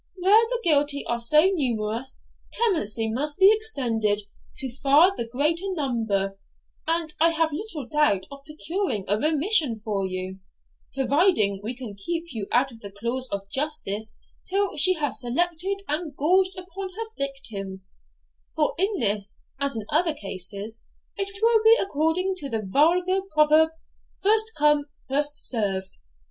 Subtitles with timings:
[0.17, 2.23] Where the guilty are so numerous,
[2.55, 4.23] clemency must be extended
[4.55, 6.39] to far the greater number;
[6.87, 10.39] and I have little doubt of procuring a remission for you,
[10.95, 15.83] providing we can keep you out of the claws of justice till she has selected
[15.87, 17.91] and gorged upon her victims;
[18.55, 20.83] for in this, as in other cases,
[21.15, 23.69] it will be according to the vulgar proverb,
[24.23, 25.97] "First come, first served."